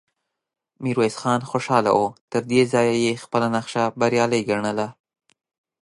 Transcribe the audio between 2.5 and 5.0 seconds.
دې ځايه يې خپله نخشه بريالی ګڼله،